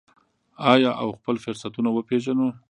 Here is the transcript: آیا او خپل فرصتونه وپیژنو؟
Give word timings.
آیا 0.71 0.91
او 1.01 1.07
خپل 1.19 1.35
فرصتونه 1.45 1.89
وپیژنو؟ 1.91 2.47